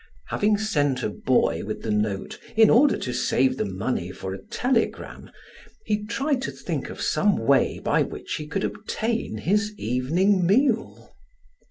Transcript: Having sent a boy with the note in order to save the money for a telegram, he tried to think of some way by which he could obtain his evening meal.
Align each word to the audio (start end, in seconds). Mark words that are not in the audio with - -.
Having 0.29 0.57
sent 0.57 1.03
a 1.03 1.09
boy 1.11 1.63
with 1.63 1.83
the 1.83 1.91
note 1.91 2.39
in 2.55 2.71
order 2.71 2.97
to 2.97 3.13
save 3.13 3.57
the 3.57 3.65
money 3.67 4.09
for 4.11 4.33
a 4.33 4.41
telegram, 4.47 5.29
he 5.85 6.03
tried 6.07 6.41
to 6.41 6.49
think 6.51 6.89
of 6.89 6.99
some 6.99 7.37
way 7.37 7.77
by 7.77 8.01
which 8.01 8.33
he 8.39 8.47
could 8.47 8.63
obtain 8.63 9.37
his 9.37 9.73
evening 9.77 10.43
meal. 10.43 11.13